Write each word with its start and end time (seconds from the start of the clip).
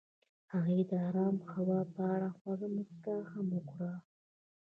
هغې 0.51 0.79
د 0.89 0.91
آرام 1.07 1.35
هوا 1.53 1.79
په 1.93 2.01
اړه 2.13 2.29
خوږه 2.37 2.67
موسکا 2.75 3.15
هم 3.31 3.47
وکړه. 3.55 3.91